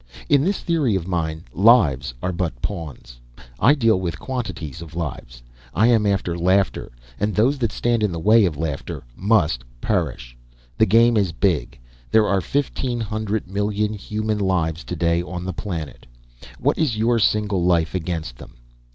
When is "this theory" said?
0.43-0.95